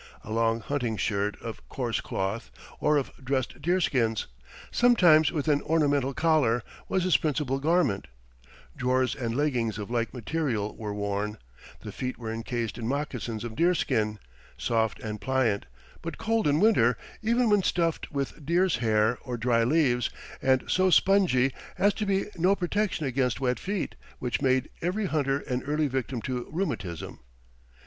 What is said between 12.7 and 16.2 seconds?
in moccasins of deerskin soft and pliant, but